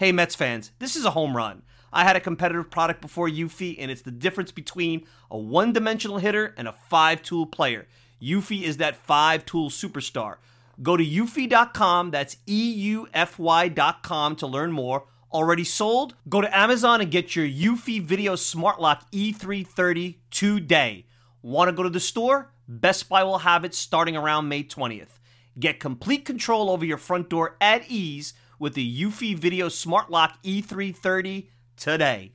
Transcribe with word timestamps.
Hey, 0.00 0.12
Mets 0.12 0.34
fans, 0.34 0.70
this 0.78 0.96
is 0.96 1.04
a 1.04 1.10
home 1.10 1.36
run. 1.36 1.60
I 1.92 2.04
had 2.04 2.16
a 2.16 2.20
competitive 2.20 2.70
product 2.70 3.02
before 3.02 3.28
Eufy, 3.28 3.76
and 3.78 3.90
it's 3.90 4.00
the 4.00 4.10
difference 4.10 4.50
between 4.50 5.06
a 5.30 5.36
one 5.36 5.74
dimensional 5.74 6.16
hitter 6.16 6.54
and 6.56 6.66
a 6.66 6.72
five 6.72 7.22
tool 7.22 7.44
player. 7.44 7.86
Eufy 8.18 8.62
is 8.62 8.78
that 8.78 8.96
five 8.96 9.44
tool 9.44 9.68
superstar. 9.68 10.36
Go 10.82 10.96
to 10.96 11.04
eufy.com, 11.04 12.12
that's 12.12 12.38
E 12.46 12.72
U 12.72 13.08
F 13.12 13.38
Y.com 13.38 14.36
to 14.36 14.46
learn 14.46 14.72
more. 14.72 15.04
Already 15.34 15.64
sold? 15.64 16.14
Go 16.30 16.40
to 16.40 16.58
Amazon 16.58 17.02
and 17.02 17.10
get 17.10 17.36
your 17.36 17.46
Eufy 17.46 18.02
Video 18.02 18.36
Smart 18.36 18.80
Lock 18.80 19.04
E330 19.10 20.14
today. 20.30 21.04
Want 21.42 21.68
to 21.68 21.76
go 21.76 21.82
to 21.82 21.90
the 21.90 22.00
store? 22.00 22.54
Best 22.66 23.10
Buy 23.10 23.22
will 23.22 23.40
have 23.40 23.66
it 23.66 23.74
starting 23.74 24.16
around 24.16 24.48
May 24.48 24.64
20th. 24.64 25.18
Get 25.58 25.78
complete 25.78 26.24
control 26.24 26.70
over 26.70 26.86
your 26.86 26.96
front 26.96 27.28
door 27.28 27.58
at 27.60 27.90
ease 27.90 28.32
with 28.60 28.74
the 28.74 29.02
Eufy 29.02 29.36
Video 29.36 29.68
Smart 29.68 30.10
Lock 30.10 30.40
E330 30.44 31.48
today. 31.76 32.34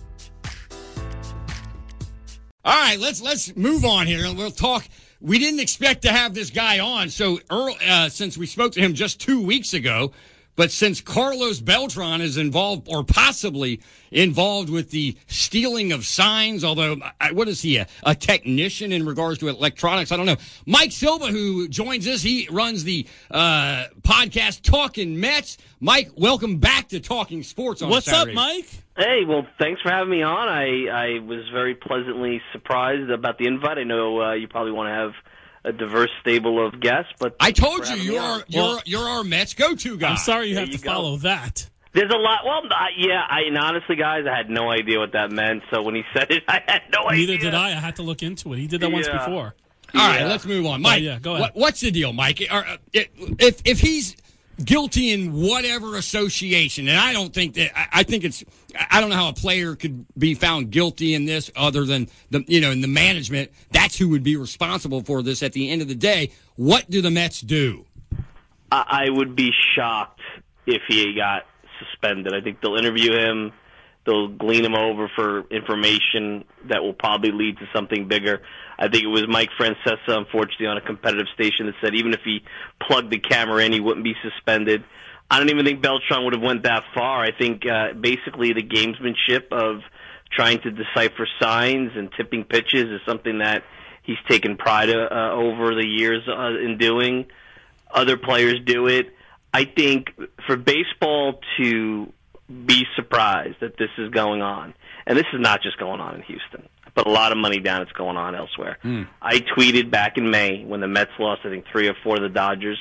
All 2.63 2.79
right, 2.79 2.99
let's 2.99 3.23
let's 3.23 3.55
move 3.55 3.83
on 3.83 4.05
here 4.05 4.23
we'll 4.37 4.51
talk. 4.51 4.87
We 5.19 5.39
didn't 5.39 5.59
expect 5.59 6.03
to 6.03 6.11
have 6.11 6.35
this 6.35 6.51
guy 6.51 6.77
on, 6.77 7.09
so 7.09 7.39
early, 7.49 7.75
uh, 7.87 8.09
since 8.09 8.37
we 8.37 8.45
spoke 8.45 8.73
to 8.73 8.79
him 8.79 8.93
just 8.93 9.19
two 9.19 9.43
weeks 9.43 9.73
ago, 9.73 10.11
but 10.55 10.71
since 10.71 11.01
Carlos 11.01 11.59
Beltran 11.59 12.21
is 12.21 12.37
involved 12.37 12.87
or 12.89 13.03
possibly 13.03 13.81
involved 14.11 14.69
with 14.69 14.91
the 14.91 15.17
stealing 15.27 15.91
of 15.91 16.05
signs, 16.05 16.63
although 16.63 16.97
I, 17.19 17.31
what 17.31 17.47
is 17.47 17.61
he 17.61 17.77
a, 17.77 17.87
a 18.03 18.15
technician 18.15 18.91
in 18.91 19.05
regards 19.05 19.39
to 19.39 19.47
electronics? 19.47 20.11
I 20.11 20.17
don't 20.17 20.25
know. 20.25 20.37
Mike 20.65 20.91
Silva, 20.91 21.27
who 21.27 21.67
joins 21.67 22.07
us, 22.07 22.21
he 22.21 22.47
runs 22.51 22.83
the 22.83 23.07
uh, 23.29 23.85
podcast 24.01 24.61
Talking 24.61 25.19
Mets. 25.19 25.57
Mike, 25.79 26.11
welcome 26.15 26.57
back 26.57 26.89
to 26.89 26.99
Talking 26.99 27.43
Sports. 27.43 27.81
On 27.81 27.89
What's 27.89 28.11
up, 28.11 28.29
Mike? 28.33 28.67
Hey, 28.97 29.23
well, 29.27 29.47
thanks 29.59 29.81
for 29.81 29.89
having 29.89 30.11
me 30.11 30.21
on. 30.21 30.47
I 30.49 30.87
I 30.89 31.19
was 31.19 31.47
very 31.51 31.75
pleasantly 31.75 32.41
surprised 32.51 33.09
about 33.09 33.37
the 33.37 33.47
invite. 33.47 33.77
I 33.77 33.83
know 33.83 34.21
uh, 34.21 34.33
you 34.33 34.47
probably 34.47 34.73
want 34.73 34.89
to 34.89 34.93
have 34.93 35.11
a 35.63 35.71
diverse 35.71 36.09
stable 36.21 36.65
of 36.65 36.79
guests, 36.79 37.11
but 37.19 37.35
I 37.39 37.51
told 37.51 37.87
you 37.87 37.95
you're 37.95 38.21
on. 38.21 38.43
you're 38.47 38.63
Well- 38.63 38.81
you're 38.85 39.07
our 39.07 39.23
Mets 39.23 39.53
go-to 39.53 39.97
guy. 39.97 40.09
I'm 40.11 40.17
sorry 40.17 40.47
you 40.49 40.55
There 40.55 40.61
have 40.65 40.71
you 40.71 40.77
to 40.79 40.83
go. 40.83 40.91
follow 40.91 41.17
that. 41.17 41.69
There's 41.93 42.09
a 42.11 42.17
lot. 42.17 42.39
Well, 42.45 42.61
I, 42.71 42.87
yeah, 42.97 43.21
I 43.29 43.41
and 43.47 43.57
honestly, 43.57 43.95
guys, 43.97 44.23
I 44.25 44.35
had 44.35 44.49
no 44.49 44.71
idea 44.71 44.97
what 44.99 45.11
that 45.11 45.29
meant. 45.31 45.61
So 45.73 45.81
when 45.81 45.93
he 45.95 46.03
said 46.13 46.31
it, 46.31 46.43
I 46.47 46.61
had 46.65 46.83
no 46.91 47.07
idea. 47.09 47.27
Neither 47.27 47.37
did 47.37 47.53
I. 47.53 47.69
I 47.69 47.71
had 47.73 47.97
to 47.97 48.01
look 48.01 48.23
into 48.23 48.53
it. 48.53 48.59
He 48.59 48.67
did 48.67 48.79
that 48.81 48.91
once 48.91 49.09
before. 49.09 49.55
All 49.93 50.07
right, 50.07 50.21
Yeah. 50.21 50.27
let's 50.27 50.45
move 50.45 50.65
on. 50.65 50.81
Mike, 50.81 51.03
yeah, 51.03 51.19
go 51.19 51.31
ahead. 51.31 51.41
What, 51.41 51.55
what's 51.57 51.81
the 51.81 51.91
deal, 51.91 52.13
Mike? 52.13 52.41
Are, 52.49 52.65
uh, 52.65 52.77
if 52.93 53.61
if 53.65 53.79
he's 53.81 54.15
guilty 54.63 55.11
in 55.11 55.33
whatever 55.33 55.95
association, 55.95 56.87
and 56.87 56.97
I 56.97 57.13
don't 57.13 57.33
think 57.33 57.55
that 57.55 57.71
I 57.95 58.03
think 58.03 58.23
it's 58.23 58.43
I 58.89 59.01
don't 59.01 59.09
know 59.09 59.15
how 59.15 59.29
a 59.29 59.33
player 59.33 59.75
could 59.75 60.05
be 60.17 60.33
found 60.33 60.71
guilty 60.71 61.13
in 61.13 61.25
this 61.25 61.51
other 61.55 61.85
than 61.85 62.07
the 62.29 62.43
you 62.47 62.61
know 62.61 62.71
in 62.71 62.81
the 62.81 62.87
management. 62.87 63.51
That's 63.71 63.97
who 63.97 64.09
would 64.09 64.23
be 64.23 64.35
responsible 64.35 65.01
for 65.03 65.21
this 65.21 65.43
at 65.43 65.53
the 65.53 65.69
end 65.69 65.81
of 65.81 65.87
the 65.87 65.95
day. 65.95 66.31
What 66.55 66.89
do 66.89 67.01
the 67.01 67.11
Mets 67.11 67.41
do? 67.41 67.85
I 68.71 69.09
would 69.09 69.35
be 69.35 69.51
shocked 69.75 70.21
if 70.65 70.81
he 70.87 71.13
got 71.13 71.45
suspended. 71.79 72.33
I 72.33 72.41
think 72.41 72.61
they'll 72.61 72.77
interview 72.77 73.11
him. 73.13 73.51
They'll 74.05 74.29
glean 74.29 74.65
him 74.65 74.75
over 74.75 75.11
for 75.15 75.41
information 75.49 76.45
that 76.69 76.81
will 76.81 76.93
probably 76.93 77.31
lead 77.31 77.57
to 77.57 77.67
something 77.73 78.07
bigger. 78.07 78.41
I 78.81 78.87
think 78.87 79.03
it 79.03 79.07
was 79.07 79.27
Mike 79.27 79.49
Francesa, 79.59 80.17
unfortunately, 80.17 80.65
on 80.65 80.75
a 80.75 80.81
competitive 80.81 81.27
station 81.35 81.67
that 81.67 81.75
said 81.83 81.93
even 81.93 82.13
if 82.13 82.21
he 82.25 82.43
plugged 82.81 83.11
the 83.11 83.19
camera 83.19 83.63
in, 83.63 83.71
he 83.71 83.79
wouldn't 83.79 84.03
be 84.03 84.15
suspended. 84.23 84.83
I 85.29 85.37
don't 85.37 85.49
even 85.49 85.65
think 85.65 85.83
Beltran 85.83 86.25
would 86.25 86.33
have 86.33 86.41
went 86.41 86.63
that 86.63 86.83
far. 86.95 87.21
I 87.23 87.31
think 87.31 87.63
uh, 87.65 87.93
basically 87.93 88.53
the 88.53 88.63
gamesmanship 88.63 89.51
of 89.51 89.81
trying 90.31 90.61
to 90.61 90.71
decipher 90.71 91.27
signs 91.39 91.91
and 91.95 92.09
tipping 92.17 92.43
pitches 92.43 92.89
is 92.89 93.01
something 93.05 93.37
that 93.37 93.63
he's 94.01 94.17
taken 94.27 94.57
pride 94.57 94.89
uh, 94.89 95.31
over 95.31 95.75
the 95.75 95.85
years 95.85 96.27
uh, 96.27 96.57
in 96.57 96.77
doing 96.79 97.27
other 97.93 98.17
players 98.17 98.55
do 98.65 98.87
it. 98.87 99.13
I 99.53 99.65
think 99.65 100.07
for 100.47 100.55
baseball 100.55 101.39
to 101.57 102.11
be 102.65 102.85
surprised 102.95 103.57
that 103.61 103.77
this 103.77 103.89
is 103.97 104.09
going 104.09 104.41
on, 104.41 104.73
and 105.05 105.17
this 105.17 105.25
is 105.33 105.39
not 105.39 105.61
just 105.61 105.77
going 105.77 105.99
on 105.99 106.15
in 106.15 106.21
Houston. 106.23 106.67
I 106.95 106.99
put 107.01 107.07
a 107.07 107.11
lot 107.11 107.31
of 107.31 107.37
money 107.37 107.59
down 107.59 107.81
it's 107.81 107.91
going 107.93 108.17
on 108.17 108.35
elsewhere. 108.35 108.77
Hmm. 108.81 109.03
I 109.21 109.39
tweeted 109.39 109.91
back 109.91 110.17
in 110.17 110.29
May 110.29 110.63
when 110.65 110.81
the 110.81 110.87
Mets 110.87 111.11
lost, 111.19 111.41
I 111.45 111.49
think 111.49 111.65
three 111.71 111.87
or 111.87 111.95
four 112.03 112.17
of 112.17 112.21
the 112.21 112.29
Dodgers. 112.29 112.79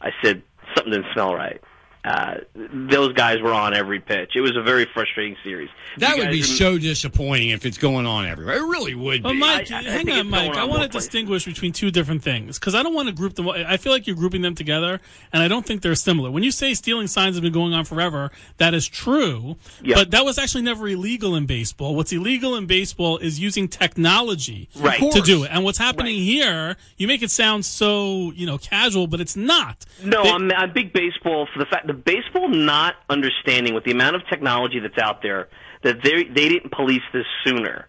I 0.00 0.10
said 0.22 0.42
something 0.74 0.92
didn't 0.92 1.12
smell 1.12 1.34
right. 1.34 1.60
Uh, 2.02 2.36
those 2.54 3.12
guys 3.12 3.42
were 3.42 3.52
on 3.52 3.74
every 3.74 4.00
pitch. 4.00 4.30
It 4.34 4.40
was 4.40 4.56
a 4.56 4.62
very 4.62 4.86
frustrating 4.94 5.36
series. 5.44 5.68
That 5.98 6.16
You 6.16 6.22
would 6.22 6.30
be 6.32 6.42
so 6.42 6.78
disappointing 6.78 7.50
if 7.50 7.66
it's 7.66 7.76
going 7.76 8.06
on 8.06 8.24
everywhere. 8.26 8.56
It 8.56 8.62
really 8.62 8.94
would 8.94 9.22
But 9.22 9.32
be. 9.32 9.38
Mike, 9.38 9.70
I- 9.70 9.80
I 9.80 9.82
hang 9.82 10.10
on, 10.10 10.30
Mike. 10.30 10.52
going 10.52 10.58
I 10.58 10.64
want 10.64 10.80
to 10.82 10.88
both 10.88 10.92
places. 10.92 11.08
distinguish 11.08 11.44
between 11.44 11.72
two 11.72 11.90
different 11.90 12.22
things 12.22 12.58
because 12.58 12.74
I 12.74 12.82
don't 12.82 12.94
want 12.94 13.08
to 13.08 13.14
group 13.14 13.34
them. 13.34 13.48
I 13.50 13.76
feel 13.76 13.92
like 13.92 14.06
you're 14.06 14.16
grouping 14.16 14.40
them 14.40 14.54
together, 14.54 14.98
and 15.32 15.42
I 15.42 15.48
don't 15.48 15.66
think 15.66 15.82
they're 15.82 15.94
similar. 15.94 16.30
When 16.30 16.42
you 16.42 16.50
say 16.50 16.72
stealing 16.72 17.06
signs 17.06 17.36
have 17.36 17.42
been 17.42 17.52
going 17.52 17.74
on 17.74 17.84
forever, 17.84 18.30
that 18.56 18.72
is 18.72 18.88
true. 18.88 19.56
Yeah. 19.82 19.96
But 19.96 20.10
that 20.12 20.24
was 20.24 20.38
actually 20.38 20.62
never 20.62 20.88
illegal 20.88 21.34
in 21.34 21.44
baseball. 21.44 21.94
What's 21.94 22.12
illegal 22.12 22.56
in 22.56 22.64
baseball 22.64 23.18
is 23.18 23.38
using 23.40 23.68
technology 23.68 24.68
Right. 24.76 24.98
To 25.12 25.20
do 25.20 25.44
it. 25.44 25.50
And 25.52 25.64
what's 25.64 25.78
happening 25.78 26.14
Right. 26.16 26.22
here, 26.22 26.76
you 26.96 27.06
make 27.06 27.22
it 27.22 27.30
sound 27.30 27.64
so 27.66 28.32
you 28.34 28.46
know 28.46 28.56
casual, 28.56 29.06
but 29.06 29.20
it's 29.20 29.36
not. 29.36 29.84
No, 30.02 30.22
They- 30.22 30.30
I'm, 30.30 30.50
I'm 30.52 30.72
big 30.72 30.92
baseball 30.94 31.46
for 31.52 31.58
the 31.58 31.66
fact 31.66 31.88
the 31.90 31.94
baseball 31.94 32.48
not 32.48 32.94
understanding 33.08 33.74
with 33.74 33.84
the 33.84 33.90
amount 33.90 34.14
of 34.14 34.22
technology 34.28 34.78
that's 34.78 34.98
out 34.98 35.22
there 35.22 35.48
that 35.82 35.96
they 36.04 36.22
they 36.24 36.48
didn't 36.48 36.70
police 36.70 37.02
this 37.12 37.26
sooner. 37.44 37.88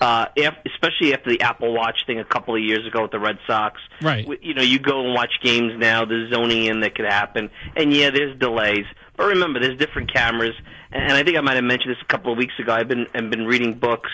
uh, 0.00 0.26
af- 0.36 0.62
especially 0.72 1.14
after 1.14 1.30
the 1.30 1.40
Apple 1.40 1.72
Watch 1.72 1.98
thing 2.06 2.18
a 2.18 2.24
couple 2.24 2.54
of 2.54 2.62
years 2.62 2.86
ago 2.86 3.02
with 3.02 3.10
the 3.10 3.18
Red 3.18 3.38
Sox. 3.46 3.80
Right. 4.02 4.26
You 4.42 4.54
know, 4.54 4.62
you 4.62 4.78
go 4.78 5.04
and 5.04 5.14
watch 5.14 5.34
games 5.42 5.72
now. 5.78 6.04
There's 6.04 6.32
zoning 6.32 6.66
in 6.66 6.80
that 6.80 6.94
could 6.94 7.06
happen, 7.06 7.50
and 7.76 7.92
yeah, 7.92 8.10
there's 8.10 8.38
delays. 8.38 8.86
But 9.16 9.26
remember, 9.26 9.60
there's 9.60 9.78
different 9.78 10.12
cameras, 10.12 10.54
and 10.90 11.12
I 11.12 11.22
think 11.22 11.36
I 11.36 11.40
might 11.40 11.54
have 11.54 11.64
mentioned 11.64 11.90
this 11.92 12.02
a 12.02 12.06
couple 12.06 12.32
of 12.32 12.38
weeks 12.38 12.54
ago. 12.58 12.72
I've 12.72 12.88
been 12.88 13.06
I've 13.14 13.30
been 13.30 13.46
reading 13.46 13.74
books. 13.74 14.10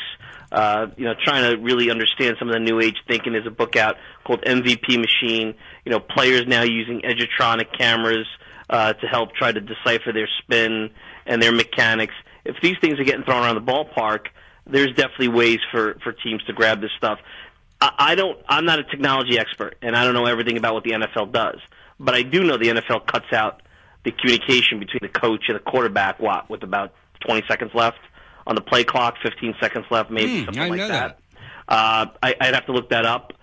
Uh, 0.52 0.88
you 0.96 1.04
know, 1.04 1.14
trying 1.24 1.48
to 1.48 1.56
really 1.62 1.90
understand 1.92 2.34
some 2.38 2.48
of 2.48 2.54
the 2.54 2.60
new 2.60 2.80
age 2.80 2.96
thinking. 3.06 3.32
There's 3.34 3.46
a 3.46 3.50
book 3.62 3.76
out 3.76 3.94
called 4.24 4.42
MVP 4.42 4.98
Machine. 4.98 5.54
You 5.84 5.92
know, 5.92 6.00
players 6.00 6.44
now 6.48 6.62
using 6.62 7.02
Edgertronic 7.02 7.68
cameras 7.78 8.26
uh, 8.26 8.49
to 8.70 9.06
help 9.06 9.34
try 9.34 9.52
to 9.52 9.60
decipher 9.60 10.12
their 10.12 10.28
spin 10.42 10.90
and 11.26 11.42
their 11.42 11.52
mechanics. 11.52 12.14
If 12.44 12.56
these 12.62 12.76
things 12.80 12.98
are 12.98 13.04
getting 13.04 13.24
thrown 13.24 13.42
around 13.42 13.56
the 13.56 13.72
ballpark, 13.72 14.26
there's 14.66 14.94
definitely 14.94 15.28
ways 15.28 15.58
for 15.70 15.98
for 16.02 16.12
teams 16.12 16.42
to 16.44 16.52
grab 16.52 16.80
this 16.80 16.90
stuff. 16.96 17.18
I, 17.80 17.92
I 17.98 18.14
don't. 18.14 18.38
I'm 18.48 18.64
not 18.64 18.78
a 18.78 18.84
technology 18.84 19.38
expert, 19.38 19.76
and 19.82 19.96
I 19.96 20.04
don't 20.04 20.14
know 20.14 20.26
everything 20.26 20.56
about 20.56 20.74
what 20.74 20.84
the 20.84 20.92
NFL 20.92 21.32
does. 21.32 21.58
But 21.98 22.14
I 22.14 22.22
do 22.22 22.44
know 22.44 22.56
the 22.56 22.68
NFL 22.68 23.06
cuts 23.06 23.32
out 23.32 23.62
the 24.04 24.12
communication 24.12 24.78
between 24.78 25.00
the 25.02 25.08
coach 25.08 25.44
and 25.48 25.56
the 25.56 25.60
quarterback. 25.62 26.18
What 26.20 26.48
with 26.48 26.62
about 26.62 26.94
20 27.26 27.42
seconds 27.48 27.72
left 27.74 27.98
on 28.46 28.54
the 28.54 28.62
play 28.62 28.84
clock, 28.84 29.16
15 29.22 29.54
seconds 29.60 29.84
left, 29.90 30.10
maybe 30.10 30.40
Hmm, 30.40 30.44
something 30.46 30.62
I 30.62 30.68
like 30.68 30.78
know 30.78 30.88
that. 30.88 31.18
Uh, 31.68 32.06
I, 32.22 32.34
I'd 32.40 32.54
have 32.54 32.66
to 32.66 32.72
look 32.72 32.90
that 32.90 33.04
up. 33.04 33.34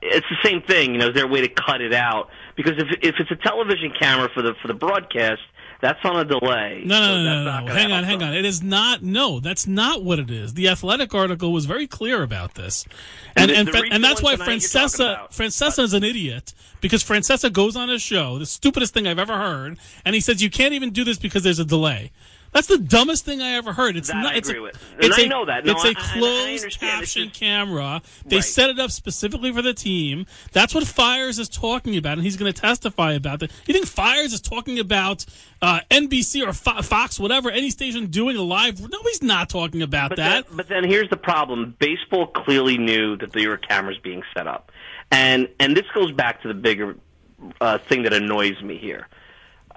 It's 0.00 0.26
the 0.30 0.36
same 0.48 0.62
thing. 0.62 0.92
You 0.94 0.98
know, 1.00 1.08
is 1.08 1.14
there 1.14 1.24
a 1.24 1.28
way 1.28 1.40
to 1.40 1.48
cut 1.48 1.80
it 1.80 1.92
out? 1.92 2.28
Because 2.56 2.74
if 2.78 2.86
if 3.02 3.16
it's 3.18 3.30
a 3.30 3.36
television 3.36 3.92
camera 3.98 4.28
for 4.32 4.42
the 4.42 4.54
for 4.62 4.68
the 4.68 4.74
broadcast, 4.74 5.40
that's 5.80 5.98
on 6.04 6.16
a 6.20 6.24
delay. 6.24 6.82
No, 6.86 6.94
So 6.94 7.00
no, 7.00 7.22
no, 7.22 7.22
no, 7.22 7.44
no. 7.44 7.66
gonna 7.66 7.72
Hang 7.80 7.90
on, 7.92 8.04
hang 8.04 8.22
on. 8.22 8.32
It 8.34 8.44
is 8.44 8.62
not. 8.62 9.02
No, 9.02 9.40
that's 9.40 9.66
not 9.66 10.04
what 10.04 10.20
it 10.20 10.30
is. 10.30 10.54
The 10.54 10.68
athletic 10.68 11.14
article 11.14 11.52
was 11.52 11.64
very 11.66 11.88
clear 11.88 12.22
about 12.22 12.54
this, 12.54 12.84
and 13.34 13.50
And 13.50 13.58
and, 13.58 13.68
the 13.68 13.72
Fran- 13.72 13.82
recent 13.82 13.94
and 13.96 14.04
that's 14.04 14.22
why 14.22 14.32
one 14.32 14.38
tonight 14.40 14.62
you're 14.62 14.88
talking 14.88 15.06
Francesa. 15.06 15.30
Francesa 15.32 15.82
is 15.82 15.94
an 15.94 16.04
idiot 16.04 16.54
because 16.80 17.02
Francesa 17.02 17.52
goes 17.52 17.74
on 17.74 17.90
a 17.90 17.98
show, 17.98 18.38
the 18.38 18.46
stupidest 18.46 18.94
thing 18.94 19.08
I've 19.08 19.18
ever 19.18 19.36
heard, 19.36 19.78
and 20.04 20.14
he 20.14 20.20
says 20.20 20.40
you 20.42 20.50
can't 20.50 20.74
even 20.74 20.90
do 20.90 21.02
this 21.02 21.18
because 21.18 21.42
there's 21.42 21.58
a 21.58 21.64
delay. 21.64 22.12
That's 22.52 22.66
the 22.66 22.76
dumbest 22.78 23.24
thing 23.24 23.40
I 23.40 23.54
ever 23.54 23.72
heard. 23.72 23.96
It's 23.96 24.08
That 24.08 24.16
not. 24.22 24.34
I 24.34 24.36
it's 24.36 24.48
agree 24.48 24.60
a, 24.60 24.62
with. 24.62 24.94
And 24.96 25.04
it's 25.04 25.18
I 25.18 25.22
a- 25.22 25.26
know 25.28 25.46
that. 25.46 25.64
No, 25.64 25.72
it's 25.72 25.84
I- 25.84 25.90
a 25.90 25.94
closed 25.94 26.78
caption 26.78 27.28
is- 27.30 27.36
camera. 27.36 28.02
They 28.26 28.36
Right. 28.36 28.44
set 28.44 28.68
it 28.70 28.78
up 28.78 28.90
specifically 28.90 29.50
for 29.52 29.62
the 29.62 29.72
team. 29.72 30.26
That's 30.52 30.74
what 30.74 30.86
Fiers 30.86 31.38
is 31.38 31.48
talking 31.48 31.96
about, 31.96 32.14
and 32.18 32.22
he's 32.22 32.36
going 32.36 32.52
to 32.52 32.60
testify 32.60 33.12
about 33.12 33.40
that. 33.40 33.50
You 33.66 33.72
think 33.72 33.86
Fiers 33.86 34.32
is 34.34 34.40
talking 34.40 34.78
about 34.78 35.24
uh, 35.62 35.80
NBC 35.90 36.42
or 36.46 36.52
Fo- 36.52 36.82
Fox, 36.82 37.18
whatever, 37.20 37.50
any 37.50 37.70
station 37.70 38.06
doing 38.06 38.36
a 38.36 38.42
live? 38.42 38.80
No, 38.80 38.98
he's 39.04 39.22
not 39.22 39.48
talking 39.48 39.80
about 39.80 40.10
But 40.10 40.16
that. 40.16 40.46
then, 40.48 40.56
but 40.56 40.68
then 40.68 40.84
here's 40.84 41.08
the 41.08 41.16
problem: 41.16 41.74
baseball 41.78 42.26
clearly 42.26 42.76
knew 42.78 43.16
that 43.16 43.32
there 43.32 43.48
were 43.48 43.56
cameras 43.56 43.96
being 44.02 44.22
set 44.34 44.46
up, 44.46 44.70
and 45.10 45.48
and 45.60 45.76
this 45.76 45.86
goes 45.94 46.12
back 46.12 46.42
to 46.42 46.48
the 46.48 46.54
bigger 46.54 46.96
uh, 47.60 47.78
thing 47.78 48.02
that 48.02 48.12
annoys 48.12 48.60
me 48.60 48.76
here. 48.76 49.08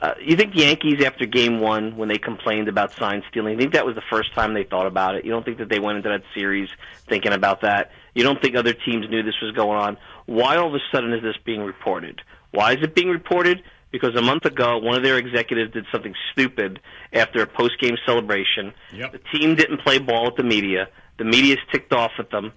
Uh, 0.01 0.13
you 0.21 0.35
think 0.35 0.53
the 0.53 0.61
Yankees, 0.61 1.03
after 1.03 1.25
Game 1.25 1.59
One, 1.59 1.95
when 1.95 2.09
they 2.09 2.17
complained 2.17 2.67
about 2.67 2.93
sign 2.93 3.23
stealing, 3.29 3.53
you 3.53 3.59
think 3.59 3.73
that 3.73 3.85
was 3.85 3.95
the 3.95 4.03
first 4.09 4.33
time 4.33 4.53
they 4.53 4.63
thought 4.63 4.87
about 4.87 5.15
it? 5.15 5.23
You 5.25 5.31
don't 5.31 5.45
think 5.45 5.57
that 5.59 5.69
they 5.69 5.79
went 5.79 5.97
into 5.97 6.09
that 6.09 6.23
series 6.33 6.69
thinking 7.07 7.31
about 7.31 7.61
that? 7.61 7.91
You 8.13 8.23
don't 8.23 8.41
think 8.41 8.55
other 8.55 8.73
teams 8.73 9.09
knew 9.09 9.23
this 9.23 9.39
was 9.41 9.53
going 9.55 9.77
on? 9.77 9.97
Why 10.25 10.57
all 10.57 10.67
of 10.67 10.73
a 10.75 10.79
sudden 10.91 11.13
is 11.13 11.21
this 11.21 11.35
being 11.45 11.61
reported? 11.61 12.21
Why 12.51 12.73
is 12.73 12.79
it 12.81 12.93
being 12.93 13.09
reported? 13.09 13.63
Because 13.91 14.15
a 14.15 14.21
month 14.21 14.43
ago, 14.45 14.77
one 14.79 14.97
of 14.97 15.03
their 15.03 15.17
executives 15.17 15.71
did 15.71 15.85
something 15.91 16.13
stupid 16.33 16.81
after 17.13 17.41
a 17.41 17.47
post-game 17.47 17.95
celebration. 18.05 18.73
Yep. 18.93 19.13
The 19.13 19.19
team 19.37 19.55
didn't 19.55 19.81
play 19.81 19.99
ball 19.99 20.25
with 20.25 20.35
the 20.35 20.43
media. 20.43 20.89
The 21.17 21.23
media's 21.23 21.59
ticked 21.71 21.93
off 21.93 22.11
at 22.19 22.29
them, 22.29 22.51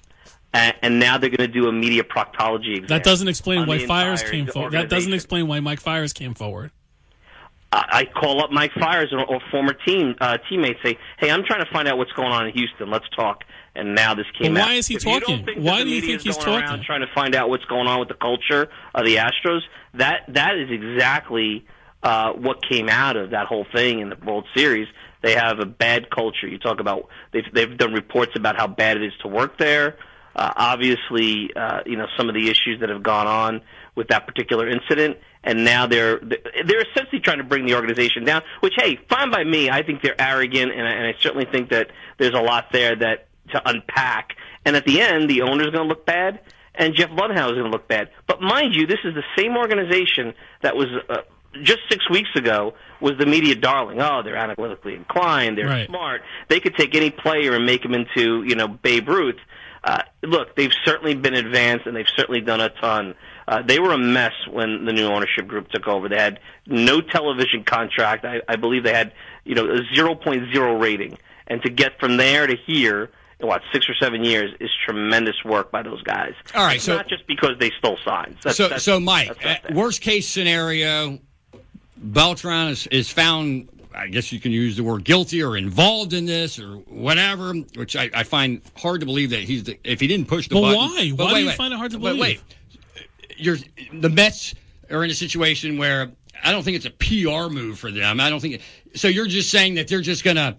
and, 0.53 0.75
and 0.83 0.99
now 0.99 1.19
they're 1.19 1.31
going 1.31 1.49
to 1.49 1.61
do 1.61 1.69
a 1.69 1.73
media 1.73 2.03
proctology 2.03 2.79
exam. 2.79 2.89
that 2.89 3.05
doesn't 3.05 3.29
explain 3.29 3.67
why 3.67 3.87
Fiers 3.87 4.25
came 4.25 4.47
forward. 4.49 4.73
That 4.73 4.89
doesn't 4.89 5.13
explain 5.13 5.47
why 5.47 5.61
Mike 5.61 5.81
Fiers 5.81 6.13
came 6.13 6.35
forward. 6.35 6.73
I 7.73 7.85
I 7.91 8.05
call 8.05 8.43
up 8.43 8.51
Mike 8.51 8.73
Fiers 8.79 9.13
or, 9.13 9.25
or 9.25 9.41
former 9.51 9.75
team 9.87 10.15
uh, 10.21 10.39
teammates, 10.49 10.81
say, 10.85 10.99
"Hey, 11.19 11.31
I'm 11.31 11.45
trying 11.45 11.65
to 11.65 11.71
find 11.73 11.89
out 11.89 11.99
what's 11.99 12.13
going 12.13 12.33
on 12.33 12.47
in 12.47 12.55
Houston. 12.55 12.91
Let's 12.91 13.09
talk." 13.17 13.45
And 13.75 13.95
now 13.95 14.15
this 14.15 14.27
came 14.41 14.55
But 14.55 14.63
out. 14.63 14.67
why 14.69 14.75
is 14.75 14.87
he 14.89 14.97
If 14.97 15.05
talking? 15.05 15.47
Why 15.63 15.85
do 15.85 15.89
you 15.89 16.01
think 16.01 16.23
he's 16.23 16.37
talking? 16.37 16.83
Trying 16.85 17.01
to 17.01 17.13
find 17.15 17.35
out 17.35 17.49
what's 17.49 17.65
going 17.67 17.87
on 17.87 18.01
with 18.01 18.09
the 18.09 18.15
culture 18.15 18.69
of 18.95 19.05
the 19.05 19.17
Astros. 19.17 19.61
That 19.95 20.23
that 20.29 20.57
is 20.57 20.71
exactly 20.71 21.65
uh, 22.03 22.33
what 22.33 22.59
came 22.69 22.89
out 22.89 23.17
of 23.17 23.31
that 23.31 23.47
whole 23.47 23.67
thing 23.75 24.01
in 24.01 24.11
the 24.11 24.17
World 24.17 24.47
Series. 24.57 24.89
They 25.23 25.35
have 25.35 25.59
a 25.59 25.67
bad 25.67 26.11
culture. 26.11 26.47
You 26.47 26.59
talk 26.59 26.81
about 26.81 27.09
they've 27.33 27.45
they've 27.53 27.77
done 27.77 27.93
reports 27.93 28.33
about 28.37 28.57
how 28.57 28.67
bad 28.67 28.97
it 28.97 29.05
is 29.05 29.13
to 29.23 29.29
work 29.29 29.59
there. 29.59 29.97
Uh, 30.35 30.53
obviously, 30.57 31.51
uh, 31.55 31.81
you 31.87 31.97
know 31.97 32.07
some 32.17 32.29
of 32.29 32.35
the 32.35 32.49
issues 32.49 32.81
that 32.81 32.89
have 32.89 33.03
gone 33.03 33.27
on 33.27 33.61
with 33.97 34.09
that 34.09 34.27
particular 34.27 34.69
incident, 34.69 35.19
and 35.49 35.65
now 35.65 35.87
they're 35.87 36.21
they're 36.21 36.83
essentially 36.91 37.21
trying 37.21 37.39
to 37.39 37.45
bring 37.45 37.67
the 37.67 37.75
organization 37.75 38.25
down. 38.25 38.43
Which, 38.61 38.75
hey, 38.77 38.99
fine 39.09 39.31
by 39.31 39.43
me. 39.43 39.71
I 39.71 39.83
think 39.83 40.03
they're 40.03 40.21
arrogant, 40.21 40.71
and 40.71 40.87
I, 40.87 40.91
and 40.93 41.07
I 41.07 41.15
certainly 41.21 41.47
think 41.51 41.71
that 41.71 41.91
there's 42.19 42.35
a 42.35 42.41
lot 42.41 42.67
there 42.71 42.95
that 42.95 43.27
to 43.53 43.63
unpack. 43.69 44.37
And 44.65 44.77
at 44.77 44.85
the 44.85 45.01
end, 45.01 45.31
the 45.31 45.43
owner's 45.43 45.71
going 45.71 45.83
to 45.85 45.89
look 45.89 46.05
bad, 46.05 46.41
and 46.75 46.95
Jeff 46.95 47.09
Lundhouse 47.11 47.53
is 47.53 47.59
going 47.59 47.65
to 47.65 47.71
look 47.71 47.89
bad. 47.89 48.11
But 48.27 48.43
mind 48.43 48.75
you, 48.75 48.87
this 48.87 48.99
is 49.05 49.15
the 49.15 49.25
same 49.37 49.57
organization 49.57 50.35
that 50.63 50.77
was. 50.77 50.87
Uh, 51.09 51.17
just 51.63 51.79
six 51.91 52.09
weeks 52.11 52.29
ago 52.37 52.75
was 53.01 53.15
the 53.19 53.25
media 53.25 53.55
darling. 53.55 54.01
Oh, 54.03 54.23
they're 54.23 54.37
analytically 54.37 54.95
inclined. 54.95 55.57
They're 55.57 55.67
Right. 55.67 55.89
smart. 55.89 56.21
They 56.49 56.61
could 56.61 56.77
take 56.77 56.95
any 56.95 57.11
player 57.11 57.55
and 57.55 57.65
make 57.65 57.83
him 57.83 57.95
into, 57.95 58.45
you 58.47 58.55
know, 58.55 58.69
Babe 58.69 59.09
Ruth. 59.09 59.39
Uh, 59.83 60.03
look, 60.23 60.55
they've 60.57 60.75
certainly 60.85 61.15
been 61.15 61.35
advanced 61.35 61.87
and 61.87 61.97
they've 61.97 62.07
certainly 62.17 62.43
done 62.43 62.61
a 62.61 62.69
ton. 62.69 63.15
Uh, 63.49 63.63
they 63.63 63.79
were 63.79 63.93
a 63.93 63.99
mess 63.99 64.35
when 64.51 64.85
the 64.85 64.93
new 64.93 65.07
ownership 65.07 65.47
group 65.49 65.71
took 65.71 65.89
over. 65.89 66.07
They 66.09 66.19
had 66.21 66.39
no 66.67 67.01
television 67.01 67.65
contract. 67.65 68.27
I, 68.27 68.43
I 68.47 68.57
believe 68.57 68.83
they 68.85 68.93
had, 68.93 69.13
you 69.45 69.55
know, 69.55 69.65
a 69.65 69.79
0.0 69.97 70.81
rating. 70.83 71.17
And 71.47 71.63
to 71.63 71.71
get 71.71 71.99
from 71.99 72.19
there 72.19 72.47
to 72.47 72.55
here, 72.67 73.11
in 73.41 73.47
what 73.47 73.63
six 73.73 73.89
or 73.89 73.95
seven 73.95 74.23
years 74.23 74.55
is 74.61 74.69
tremendous 74.85 75.43
work 75.47 75.71
by 75.71 75.83
those 75.83 76.03
guys. 76.03 76.35
All 76.55 76.63
right, 76.67 76.77
It's 76.77 76.85
so- 76.85 76.97
not 76.97 77.09
just 77.09 77.27
because 77.27 77.53
they 77.59 77.71
stole 77.79 77.97
signs. 78.05 78.37
That's, 78.43 78.57
so, 78.59 78.69
that's, 78.69 78.85
so 78.85 79.01
Mike, 79.01 79.41
that's 79.43 79.65
uh, 79.65 79.73
worst 79.75 80.03
case 80.03 80.29
scenario, 80.29 81.19
Beltran 81.97 82.69
is, 82.69 82.87
is 82.89 83.11
found. 83.11 83.69
I 83.95 84.09
guess 84.09 84.31
you 84.31 84.39
can 84.39 84.53
use 84.53 84.77
the 84.77 84.85
word 84.85 85.03
guilty 85.05 85.43
or 85.43 85.57
involved 85.57 86.13
in 86.13 86.27
this 86.27 86.61
or 86.61 86.75
whatever, 86.87 87.53
which 87.75 87.97
I, 87.97 88.11
I 88.15 88.23
find 88.23 88.61
hard 88.77 89.01
to 89.01 89.07
believe 89.07 89.31
that 89.31 89.41
he's 89.41 89.65
the, 89.65 89.79
if 89.83 90.01
he 90.01 90.07
didn't 90.07 90.29
push 90.29 90.49
the 90.49 90.55
But 90.55 90.61
button. 90.61 90.77
why? 90.79 91.13
But 91.17 91.25
Why 91.25 91.35
do 91.35 91.41
you 91.41 91.47
wait. 91.49 91.57
find 91.57 91.73
it 91.73 91.79
hard 91.79 91.91
to 91.93 91.99
But 91.99 92.15
believe? 92.17 92.21
wait, 92.21 92.41
you're 93.39 93.57
the 93.93 94.09
Mets 94.11 94.55
are 94.91 95.05
in 95.05 95.11
a 95.11 95.15
situation 95.15 95.79
where 95.79 96.11
I 96.43 96.53
don't 96.53 96.63
think 96.63 96.77
it's 96.77 96.87
a 96.87 96.91
PR 96.91 97.53
move 97.53 97.79
for 97.79 97.91
them. 97.91 98.21
I 98.21 98.31
don't 98.31 98.41
think 98.41 98.61
so. 98.95 99.09
You're 99.09 99.27
just 99.27 99.51
saying 99.51 99.75
that 99.75 99.89
they're 99.89 100.01
just 100.01 100.25
going 100.25 100.37
to 100.37 100.57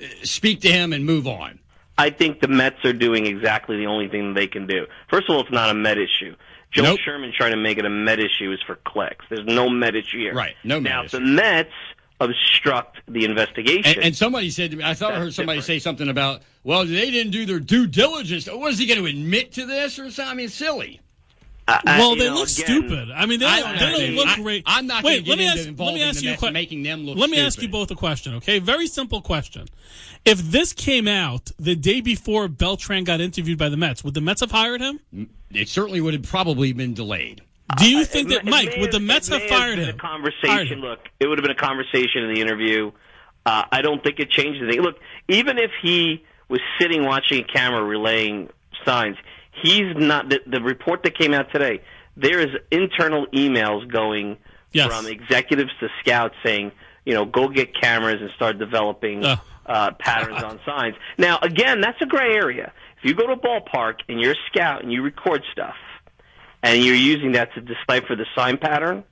uh, 0.00 0.06
speak 0.22 0.60
to 0.62 0.68
him 0.68 0.92
and 0.92 1.04
move 1.04 1.26
on. 1.26 1.58
I 1.96 2.10
think 2.10 2.40
the 2.40 2.48
Mets 2.48 2.84
are 2.84 2.92
doing 2.92 3.26
exactly 3.26 3.76
the 3.76 3.86
only 3.86 4.08
thing 4.08 4.34
they 4.34 4.46
can 4.46 4.66
do. 4.66 4.86
First 5.10 5.28
of 5.28 5.34
all, 5.34 5.40
it's 5.42 5.50
not 5.50 5.70
a 5.70 5.74
Met 5.74 5.98
issue. 5.98 6.36
Joe 6.70 6.82
Nope. 6.82 7.00
Sherman 7.00 7.32
trying 7.36 7.50
to 7.52 7.56
make 7.56 7.78
it 7.78 7.84
a 7.84 7.90
Met 7.90 8.20
issue 8.20 8.52
is 8.52 8.60
for 8.66 8.76
clicks. 8.84 9.24
There's 9.30 9.46
no 9.46 9.68
Met 9.68 9.96
issue 9.96 10.18
here. 10.18 10.34
Right, 10.34 10.54
no 10.64 10.80
Met 10.80 10.90
now, 10.90 11.04
issue. 11.04 11.18
the 11.18 11.24
Mets 11.24 11.72
obstruct 12.20 12.98
the 13.08 13.24
investigation. 13.24 13.84
And, 13.96 14.04
and 14.04 14.16
somebody 14.16 14.50
said 14.50 14.70
to 14.72 14.76
me, 14.76 14.84
I 14.84 14.94
thought 14.94 15.14
I 15.14 15.18
heard 15.18 15.34
somebody 15.34 15.58
different. 15.60 15.80
say 15.80 15.84
something 15.84 16.08
about, 16.08 16.42
well, 16.64 16.84
they 16.84 17.10
didn't 17.10 17.32
do 17.32 17.46
their 17.46 17.60
due 17.60 17.86
diligence. 17.86 18.48
Was 18.50 18.78
he 18.78 18.86
going 18.86 19.00
to 19.00 19.06
admit 19.06 19.52
to 19.52 19.66
this 19.66 19.98
or 19.98 20.10
something? 20.10 20.32
I 20.32 20.34
mean, 20.34 20.48
silly. 20.48 21.00
I- 21.68 21.80
I- 21.86 21.98
Well, 21.98 22.16
they 22.16 22.28
know, 22.28 22.34
look 22.34 22.48
again, 22.48 22.64
stupid. 22.64 23.10
I 23.14 23.26
mean, 23.26 23.40
they 23.40 23.46
I 23.46 23.60
don't, 23.60 23.68
don't 23.68 23.78
they 23.78 23.90
don't 23.90 24.00
dude. 24.00 24.14
look 24.16 24.26
I- 24.28 24.36
great. 24.36 24.62
I'm 24.66 24.86
not 24.86 25.04
Wait, 25.04 25.18
gonna 25.26 25.28
let 25.30 25.38
me 25.38 25.46
into 25.46 25.60
ask. 25.70 25.78
Let 25.78 25.94
me 25.94 26.02
ask 26.02 26.20
the 26.20 26.26
you 26.26 26.32
a 26.32 26.36
question. 26.36 26.52
making 26.54 26.82
them 26.82 27.04
look 27.04 27.18
Let 27.18 27.28
me 27.30 27.38
ask 27.38 27.60
you 27.60 27.68
both 27.68 27.90
a 27.90 27.94
question. 27.94 28.34
Okay, 28.36 28.58
very 28.58 28.86
simple 28.86 29.20
question. 29.20 29.66
If 30.24 30.38
this 30.38 30.72
came 30.72 31.06
out 31.06 31.50
the 31.58 31.76
day 31.76 32.00
before 32.00 32.48
Beltran 32.48 33.04
got 33.04 33.20
interviewed 33.20 33.58
by 33.58 33.68
the 33.68 33.76
Mets, 33.76 34.02
would 34.02 34.14
the 34.14 34.20
Mets 34.20 34.40
have 34.40 34.50
hired 34.50 34.80
him? 34.80 35.00
It 35.52 35.68
certainly 35.68 36.00
would 36.00 36.14
have 36.14 36.22
probably 36.24 36.72
been 36.72 36.94
delayed. 36.94 37.42
Do 37.76 37.88
you 37.90 38.00
It 38.00 38.08
think 38.08 38.28
may- 38.28 38.34
that 38.36 38.46
it 38.46 38.50
Mike 38.50 38.68
may 38.76 38.80
would 38.80 38.92
the 38.92 39.00
Mets 39.00 39.28
it 39.30 39.40
have 39.40 39.48
fired 39.50 39.78
him? 39.78 39.80
A 39.80 39.84
Hired 39.84 39.98
conversation. 39.98 40.78
him. 40.78 40.80
Look, 40.84 41.00
it 41.20 41.26
would 41.26 41.36
have 41.38 41.42
been 41.44 41.52
a 41.54 41.54
conversation 41.54 42.24
in 42.24 42.34
the 42.34 42.40
interview. 42.40 42.92
Uh, 43.44 43.64
I 43.70 43.82
don't 43.82 44.02
think 44.02 44.18
it 44.20 44.30
changed 44.30 44.62
anything. 44.62 44.80
Look, 44.80 44.96
even 45.28 45.58
if 45.58 45.70
he 45.82 46.24
was 46.48 46.60
sitting 46.80 47.04
watching 47.04 47.44
a 47.44 47.44
camera 47.44 47.82
relaying 47.84 48.48
signs, 48.86 49.16
he's 49.62 49.94
not. 49.96 50.28
The, 50.28 50.40
the 50.46 50.60
report 50.60 51.02
that 51.04 51.16
came 51.18 51.34
out 51.34 51.50
today, 51.52 51.82
there 52.16 52.40
is 52.40 52.48
internal 52.70 53.26
emails 53.28 53.90
going 53.90 54.36
Yes. 54.72 54.88
from 54.88 55.06
executives 55.06 55.70
to 55.80 55.88
scouts 56.00 56.34
saying, 56.44 56.72
you 57.06 57.14
know, 57.14 57.24
go 57.24 57.48
get 57.48 57.74
cameras 57.74 58.20
and 58.20 58.30
start 58.32 58.58
developing 58.58 59.24
Ugh. 59.24 59.38
uh, 59.64 59.92
patterns 59.92 60.42
on 60.42 60.60
signs. 60.66 60.94
Now, 61.16 61.38
again, 61.40 61.80
that's 61.80 62.00
a 62.02 62.06
gray 62.06 62.34
area. 62.34 62.70
If 62.98 63.04
you 63.08 63.14
go 63.14 63.26
to 63.26 63.32
a 63.32 63.36
ballpark 63.38 64.00
and 64.10 64.20
you're 64.20 64.32
a 64.32 64.42
scout 64.52 64.82
and 64.82 64.92
you 64.92 65.00
record 65.02 65.42
stuff, 65.52 65.74
and 66.62 66.84
you're 66.84 66.94
using 66.94 67.32
that 67.32 67.54
to 67.54 67.60
decipher 67.62 68.14
the 68.14 68.26
sign 68.36 68.58
pattern, 68.58 69.04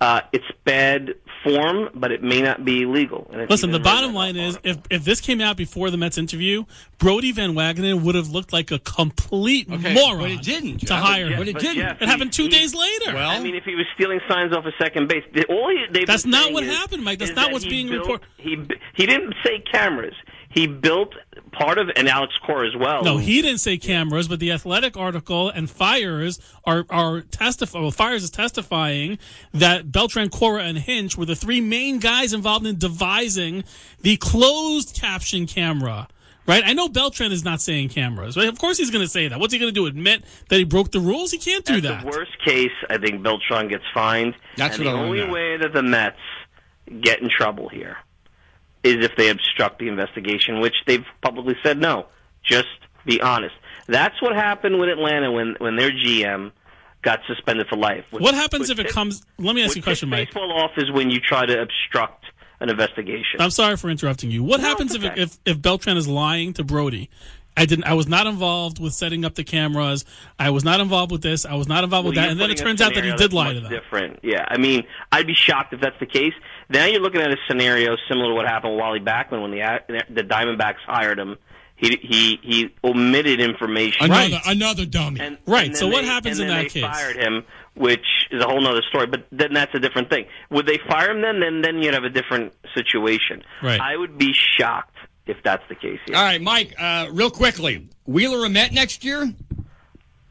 Uh, 0.00 0.20
it's 0.32 0.44
bad 0.64 1.14
form, 1.42 1.88
but 1.94 2.12
it 2.12 2.22
may 2.22 2.40
not 2.40 2.64
be 2.64 2.82
illegal. 2.82 3.26
And 3.32 3.40
it's 3.42 3.50
Listen, 3.50 3.72
the 3.72 3.80
bottom 3.80 4.14
line 4.14 4.36
is 4.36 4.54
on 4.56 4.62
if, 4.62 4.78
if 4.90 5.04
this 5.04 5.20
came 5.20 5.40
out 5.40 5.56
before 5.56 5.90
the 5.90 5.96
Mets 5.96 6.16
interview, 6.18 6.64
Brodie 6.98 7.32
Van 7.32 7.54
Wagenen 7.54 8.02
would 8.02 8.14
have 8.14 8.28
looked 8.30 8.52
like 8.52 8.70
a 8.70 8.78
complete 8.78 9.68
Okay, 9.70 9.94
moron. 9.94 10.18
but 10.20 10.30
it 10.30 10.42
didn't, 10.42 10.78
To 10.78 10.86
Jeff. 10.86 11.02
hire 11.02 11.30
But 11.36 11.48
him. 11.48 11.56
it 11.56 11.58
didn't. 11.60 11.76
Jeff, 11.78 12.00
It 12.02 12.08
happened 12.08 12.32
two 12.32 12.44
he- 12.44 12.48
days 12.48 12.74
later. 12.76 13.14
Well- 13.14 13.28
I 13.30 13.40
mean, 13.40 13.56
if 13.56 13.64
he 13.64 13.74
was 13.74 13.86
stealing 13.94 14.20
signs 14.28 14.54
off 14.54 14.64
a 14.66 14.72
second 14.82 15.08
base, 15.08 15.24
the- 15.32 15.46
all 15.46 15.68
he, 15.68 15.84
they've 15.92 16.06
That's 16.06 16.22
been 16.22 16.30
not 16.30 16.42
saying 16.44 16.54
what 16.54 16.62
is- 16.64 16.76
happened, 16.76 17.02
Mike. 17.04 17.18
That's 17.18 17.32
not 17.34 17.46
that 17.46 17.52
what's 17.52 17.64
being 17.66 17.88
reported. 17.88 18.26
He 18.36 18.56
he 18.94 19.06
didn't 19.06 19.34
say 19.44 19.58
cameras. 19.60 20.14
He 20.50 20.66
built 20.66 21.14
part 21.52 21.78
of, 21.78 21.90
and 21.94 22.08
Alex 22.08 22.32
Cora 22.44 22.66
as 22.66 22.74
well. 22.74 23.04
No, 23.04 23.18
he 23.18 23.42
didn't 23.42 23.58
say 23.58 23.76
cameras, 23.76 24.28
but 24.28 24.40
the 24.40 24.50
athletic 24.50 24.96
article 24.96 25.50
and 25.50 25.68
Fiers 25.68 26.40
are 26.64 26.86
are 26.88 27.20
testifying. 27.20 27.84
Well, 27.84 27.90
Fiers 27.90 28.22
is 28.24 28.30
testifying 28.30 29.18
that 29.52 29.92
Beltran, 29.92 30.30
Cora, 30.30 30.64
and 30.64 30.78
Hinch 30.78 31.18
were 31.18 31.26
the 31.26 31.36
three 31.36 31.60
main 31.60 31.98
guys 31.98 32.32
involved 32.32 32.66
in 32.66 32.78
devising 32.78 33.64
the 34.00 34.16
closed 34.16 34.94
caption 34.94 35.46
camera. 35.46 36.08
Right? 36.46 36.62
I 36.64 36.72
know 36.72 36.88
Beltran 36.88 37.30
is 37.30 37.44
not 37.44 37.60
saying 37.60 37.90
cameras, 37.90 38.34
right? 38.34 38.48
Of 38.48 38.58
course 38.58 38.78
he's 38.78 38.90
going 38.90 39.04
to 39.04 39.10
say 39.10 39.28
that. 39.28 39.38
What's 39.38 39.52
he 39.52 39.58
going 39.58 39.68
to 39.68 39.74
do? 39.74 39.84
Admit 39.84 40.24
that 40.48 40.56
he 40.56 40.64
broke 40.64 40.92
the 40.92 41.00
rules? 41.00 41.30
He 41.30 41.36
can't 41.36 41.62
do 41.62 41.74
At 41.76 41.82
that. 41.82 42.00
the 42.00 42.06
worst 42.06 42.42
case, 42.42 42.72
I 42.88 42.96
think 42.96 43.22
Beltran 43.22 43.68
gets 43.68 43.84
fined. 43.92 44.34
That's 44.56 44.78
and 44.78 44.86
the 44.86 44.92
only 44.92 45.28
way 45.28 45.58
that 45.58 45.74
the 45.74 45.82
Mets 45.82 46.16
get 47.02 47.20
in 47.20 47.28
trouble 47.28 47.68
here 47.68 47.98
is 48.84 49.04
if 49.04 49.16
they 49.16 49.28
obstruct 49.28 49.78
the 49.78 49.88
investigation, 49.88 50.60
which 50.60 50.74
they've 50.86 51.04
publicly 51.22 51.56
said 51.62 51.78
no. 51.78 52.06
Just 52.44 52.68
be 53.04 53.20
honest. 53.20 53.54
That's 53.86 54.20
what 54.22 54.34
happened 54.34 54.78
with 54.78 54.88
Atlanta 54.88 55.32
when 55.32 55.56
when 55.58 55.76
their 55.76 55.90
GM 55.90 56.52
got 57.02 57.20
suspended 57.26 57.66
for 57.68 57.76
life. 57.76 58.04
What 58.10 58.34
happens 58.34 58.70
if 58.70 58.78
it 58.78 58.88
comes? 58.88 59.22
Let 59.38 59.54
me 59.54 59.64
ask 59.64 59.76
you 59.76 59.80
a 59.80 59.82
question, 59.82 60.08
Mike. 60.08 60.28
Baseball 60.28 60.52
off 60.52 60.72
is 60.76 60.90
when 60.90 61.10
you 61.10 61.20
try 61.20 61.46
to 61.46 61.60
obstruct 61.62 62.26
an 62.60 62.70
investigation. 62.70 63.40
I'm 63.40 63.50
sorry 63.50 63.76
for 63.76 63.88
interrupting 63.88 64.30
you. 64.30 64.42
What 64.42 64.60
No, 64.60 64.68
happens 64.68 64.94
it's 64.94 65.04
if, 65.04 65.16
if 65.16 65.38
if 65.44 65.62
Beltran 65.62 65.96
is 65.96 66.08
lying 66.08 66.52
to 66.54 66.64
Brodie? 66.64 67.08
I 67.56 67.66
didn't. 67.66 67.86
I 67.86 67.94
was 67.94 68.06
not 68.06 68.28
involved 68.28 68.78
with 68.78 68.94
setting 68.94 69.24
up 69.24 69.34
the 69.34 69.42
cameras. 69.42 70.04
I 70.38 70.50
was 70.50 70.62
not 70.62 70.78
involved 70.80 71.10
with 71.10 71.22
this. 71.22 71.44
I 71.44 71.54
was 71.54 71.66
not 71.66 71.82
involved 71.82 72.06
with 72.06 72.14
that. 72.14 72.28
And 72.28 72.38
then 72.38 72.52
it 72.52 72.56
turns 72.56 72.80
out 72.80 72.94
that 72.94 73.02
he 73.02 73.12
did 73.14 73.32
lie 73.32 73.52
to 73.52 73.60
them. 73.60 73.70
Different, 73.70 74.20
yeah. 74.22 74.44
I 74.46 74.58
mean, 74.58 74.84
I'd 75.10 75.26
be 75.26 75.34
shocked 75.34 75.72
if 75.72 75.80
that's 75.80 75.98
the 75.98 76.06
case. 76.06 76.34
Now 76.70 76.84
you're 76.86 77.00
looking 77.00 77.20
at 77.20 77.30
a 77.30 77.36
scenario 77.48 77.96
similar 78.08 78.28
to 78.30 78.34
what 78.34 78.46
happened 78.46 78.74
with 78.74 78.80
Wally 78.80 79.00
Backman 79.00 79.40
when 79.42 79.50
the 79.50 80.04
the 80.10 80.22
Diamondbacks 80.22 80.80
hired 80.86 81.18
him. 81.18 81.36
He 81.76 81.96
he 82.02 82.38
he 82.42 82.74
omitted 82.84 83.40
information. 83.40 84.04
Another, 84.06 84.34
Right. 84.34 84.42
another 84.46 84.84
dummy. 84.84 85.20
And, 85.20 85.38
Right, 85.46 85.66
and 85.66 85.74
then 85.74 85.80
so 85.80 85.86
what 85.88 86.02
they- 86.02 86.08
happens 86.08 86.38
and 86.40 86.48
in 86.50 86.54
then 86.56 86.64
that 86.64 86.72
they 86.74 86.80
case? 86.80 86.90
Fired 86.90 87.16
him, 87.16 87.44
which 87.74 88.04
is 88.30 88.42
a 88.42 88.46
whole 88.46 88.66
other 88.66 88.82
story. 88.88 89.06
But 89.06 89.26
then 89.32 89.52
that's 89.54 89.74
a 89.74 89.78
different 89.78 90.10
thing. 90.10 90.26
Would 90.50 90.66
they 90.66 90.78
fire 90.88 91.10
him 91.12 91.22
then? 91.22 91.40
Then 91.40 91.62
then 91.62 91.82
you'd 91.82 91.94
have 91.94 92.04
a 92.04 92.10
different 92.10 92.52
situation. 92.74 93.42
Right. 93.62 93.80
I 93.80 93.96
would 93.96 94.18
be 94.18 94.32
shocked 94.34 94.96
if 95.26 95.36
that's 95.44 95.62
the 95.68 95.74
case. 95.76 96.00
Here. 96.06 96.16
All 96.16 96.22
right, 96.22 96.40
Mike, 96.42 96.74
uh, 96.78 97.06
real 97.12 97.30
quickly. 97.30 97.86
Wheeler 98.06 98.44
a 98.44 98.48
Met 98.50 98.72
next 98.72 99.04
year? 99.04 99.32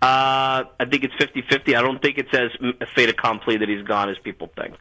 Uh, 0.01 0.63
I 0.79 0.85
think 0.89 1.03
it's 1.03 1.13
50-50. 1.15 1.75
I 1.75 1.81
don't 1.81 2.01
think 2.01 2.17
it's 2.19 2.33
as 2.33 2.51
m- 2.61 2.73
a 2.81 2.85
fait 2.85 3.09
accompli 3.09 3.57
that 3.57 3.67
he's 3.69 3.81
gone 3.83 4.09
as 4.09 4.17
people 4.23 4.51
think. 4.55 4.75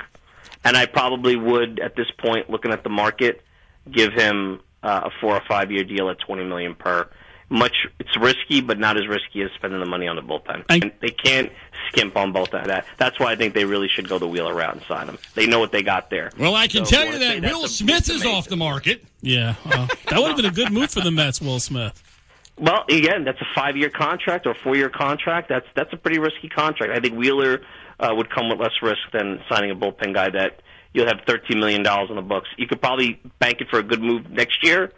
And 0.66 0.76
I 0.76 0.86
probably 0.86 1.36
would, 1.36 1.78
at 1.78 1.94
this 1.94 2.10
point, 2.18 2.50
looking 2.50 2.72
at 2.72 2.82
the 2.82 2.90
market, 2.90 3.42
give 3.90 4.12
him 4.12 4.60
uh, 4.82 5.02
a 5.04 5.10
four 5.20 5.34
or 5.36 5.42
five 5.48 5.70
year 5.70 5.84
deal 5.84 6.10
at 6.10 6.18
twenty 6.18 6.44
million 6.44 6.74
per. 6.74 7.08
Much, 7.48 7.86
it's 8.00 8.16
risky, 8.20 8.60
but 8.60 8.76
not 8.76 8.96
as 8.96 9.06
risky 9.06 9.40
as 9.42 9.50
spending 9.54 9.78
the 9.78 9.86
money 9.86 10.08
on 10.08 10.16
the 10.16 10.22
bullpen. 10.22 10.64
I- 10.68 10.74
and 10.82 10.90
they 11.00 11.10
can't 11.10 11.52
skimp 11.88 12.16
on 12.16 12.32
both 12.32 12.52
of 12.52 12.66
that. 12.66 12.84
That's 12.98 13.20
why 13.20 13.30
I 13.30 13.36
think 13.36 13.54
they 13.54 13.64
really 13.64 13.86
should 13.88 14.08
go 14.08 14.18
the 14.18 14.26
Wheeler 14.26 14.52
route 14.52 14.74
and 14.74 14.82
sign 14.88 15.06
him. 15.08 15.16
They 15.36 15.46
know 15.46 15.60
what 15.60 15.70
they 15.70 15.84
got 15.84 16.10
there. 16.10 16.32
Well, 16.36 16.56
I 16.56 16.66
can 16.66 16.84
So 16.84 16.90
tell 16.96 17.00
you 17.04 17.12
you 17.12 17.18
wanna 17.20 17.24
say 17.34 17.40
that 17.40 17.52
Will 17.52 17.68
Smith 17.68 18.10
is 18.10 18.22
to 18.22 18.28
off 18.30 18.48
the 18.48 18.56
market. 18.56 19.04
Yeah, 19.22 19.54
well, 19.64 19.86
that 20.10 20.18
would 20.18 20.26
have 20.26 20.36
been 20.36 20.46
a 20.46 20.50
good 20.50 20.72
move 20.72 20.90
for 20.90 21.02
the 21.02 21.12
Mets, 21.12 21.40
Will 21.40 21.60
Smith. 21.60 22.02
Well, 22.58 22.84
again, 22.88 23.22
that's 23.22 23.40
a 23.40 23.46
five-year 23.54 23.90
contract 23.90 24.46
or 24.48 24.54
four-year 24.54 24.88
contract. 24.88 25.48
That's 25.48 25.66
that's 25.76 25.92
a 25.92 25.96
pretty 25.96 26.18
risky 26.18 26.48
contract. 26.48 26.92
I 26.92 26.98
think 27.00 27.14
Wheeler 27.14 27.60
uh, 28.00 28.12
would 28.14 28.30
come 28.30 28.48
with 28.48 28.58
less 28.60 28.72
risk 28.82 28.98
than 29.12 29.40
signing 29.48 29.70
a 29.70 29.74
bullpen 29.76 30.12
guy 30.14 30.30
that 30.30 30.60
you'll 30.92 31.06
have 31.06 31.20
thirteen 31.26 31.58
million 31.60 31.82
dollars 31.82 32.10
on 32.10 32.16
the 32.16 32.22
books. 32.22 32.48
You 32.56 32.66
could 32.66 32.80
probably 32.80 33.20
bank 33.38 33.60
it 33.60 33.68
for 33.70 33.78
a 33.78 33.82
good 33.82 34.02
move 34.02 34.30
next 34.30 34.62
year. 34.64 34.92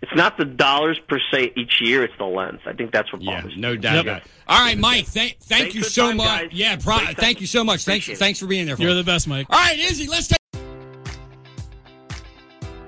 It's 0.00 0.14
not 0.16 0.36
the 0.36 0.44
dollars 0.44 0.98
per 1.08 1.20
se 1.32 1.52
each 1.56 1.80
year; 1.80 2.02
it's 2.02 2.14
the 2.18 2.24
lens. 2.24 2.60
I 2.66 2.72
think 2.72 2.90
that's 2.92 3.12
what 3.12 3.22
Yeah, 3.22 3.36
bothers 3.36 3.54
me. 3.54 3.60
no 3.60 3.76
doubt 3.76 3.94
Yep. 3.94 4.04
about 4.04 4.22
it. 4.22 4.28
All 4.48 4.58
right, 4.58 4.76
Mike, 4.76 5.06
thank, 5.06 5.38
thank 5.38 5.74
you 5.76 5.82
for 5.82 5.86
the 5.86 5.90
so 5.92 6.08
time, 6.08 6.16
much. 6.16 6.26
guys. 6.42 6.48
Yeah, 6.52 6.76
pro- 6.76 6.98
Great 6.98 7.16
thank 7.16 7.40
you 7.40 7.46
so 7.46 7.62
much. 7.62 7.84
Thanks, 7.84 8.06
Appreciate 8.06 8.14
it. 8.14 8.18
thanks 8.18 8.38
for 8.40 8.46
being 8.46 8.66
there. 8.66 8.74
For 8.76 8.82
You're 8.82 8.90
us. 8.92 8.96
the 8.96 9.04
best, 9.04 9.28
Mike. 9.28 9.46
All 9.48 9.58
right, 9.60 9.78
Izzy, 9.78 10.08
let's 10.08 10.26
take. 10.26 10.41